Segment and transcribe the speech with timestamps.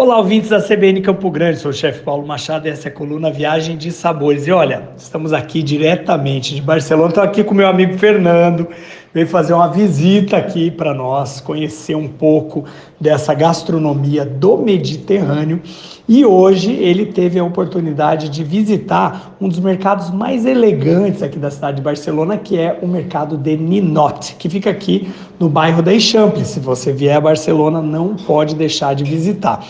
[0.00, 2.94] Olá, ouvintes da CBN Campo Grande, sou o chefe Paulo Machado e essa é a
[2.94, 4.46] coluna Viagem de Sabores.
[4.46, 8.68] E olha, estamos aqui diretamente de Barcelona, estou aqui com meu amigo Fernando,
[9.12, 12.64] veio fazer uma visita aqui para nós, conhecer um pouco
[13.00, 15.60] dessa gastronomia do Mediterrâneo.
[16.08, 21.50] E hoje ele teve a oportunidade de visitar um dos mercados mais elegantes aqui da
[21.50, 25.92] cidade de Barcelona, que é o mercado de Ninot, que fica aqui no bairro da
[25.92, 26.44] Eixample.
[26.44, 29.64] Se você vier a Barcelona, não pode deixar de visitar.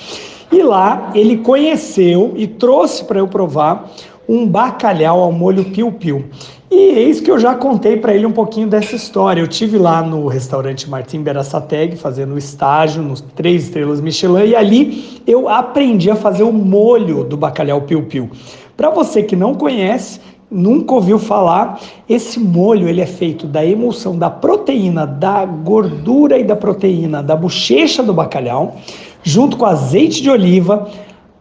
[0.50, 3.90] E lá ele conheceu e trouxe para eu provar
[4.28, 6.26] um bacalhau ao molho piu-piu.
[6.70, 9.40] E eis que eu já contei para ele um pouquinho dessa história.
[9.40, 15.22] Eu tive lá no restaurante Martim Berassateg fazendo estágio nos três estrelas Michelin e ali
[15.26, 18.30] eu aprendi a fazer o molho do bacalhau piu-piu.
[18.76, 24.18] Para você que não conhece, nunca ouviu falar, esse molho ele é feito da emulsão
[24.18, 28.76] da proteína, da gordura e da proteína da bochecha do bacalhau,
[29.22, 30.86] junto com azeite de oliva,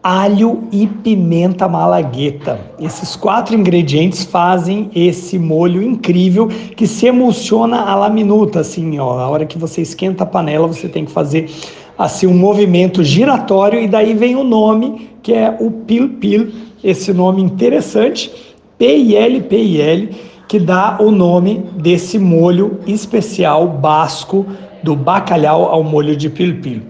[0.02, 2.60] alho e pimenta malagueta.
[2.80, 9.18] Esses quatro ingredientes fazem esse molho incrível que se emulsiona à la minuta, assim, ó.
[9.18, 11.50] A hora que você esquenta a panela, você tem que fazer
[11.98, 17.12] assim um movimento giratório e daí vem o nome que é o pil pil, esse
[17.12, 18.30] nome interessante,
[18.78, 20.10] P I L P I L,
[20.46, 24.46] que dá o nome desse molho especial basco
[24.82, 26.82] do bacalhau ao molho de pil pil.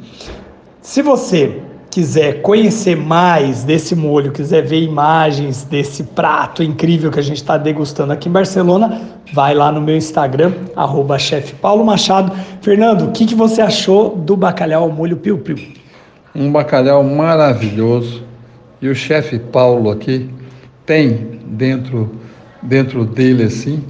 [0.83, 7.23] Se você quiser conhecer mais desse molho, quiser ver imagens desse prato incrível que a
[7.23, 9.01] gente está degustando aqui em Barcelona,
[9.33, 11.17] vai lá no meu Instagram, arroba
[11.61, 12.33] Paulo Machado.
[12.61, 15.57] Fernando, o que, que você achou do bacalhau ao molho piu-piu?
[16.35, 18.23] Um bacalhau maravilhoso.
[18.81, 20.31] E o chefe Paulo aqui
[20.87, 22.15] tem dentro,
[22.63, 23.83] dentro dele assim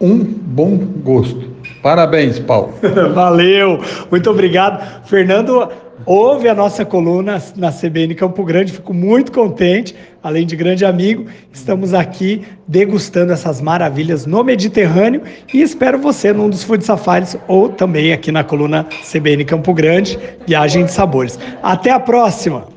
[0.00, 1.54] um bom gosto.
[1.82, 2.74] Parabéns, Paulo.
[3.14, 3.80] Valeu,
[4.10, 5.04] muito obrigado.
[5.06, 5.68] Fernando,
[6.04, 11.26] ouve a nossa coluna na CBN Campo Grande, fico muito contente, além de grande amigo,
[11.52, 17.68] estamos aqui degustando essas maravilhas no Mediterrâneo e espero você num dos Food Safaris ou
[17.68, 21.38] também aqui na coluna CBN Campo Grande, Viagem de Sabores.
[21.62, 22.73] Até a próxima!